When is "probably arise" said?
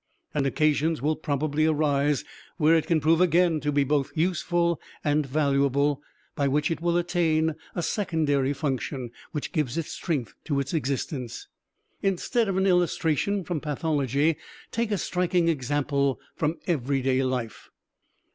1.15-2.23